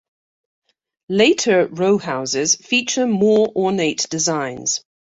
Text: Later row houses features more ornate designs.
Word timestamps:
Later 1.09 1.67
row 1.67 1.99
houses 1.99 2.55
features 2.55 3.05
more 3.07 3.49
ornate 3.55 4.07
designs. 4.09 4.81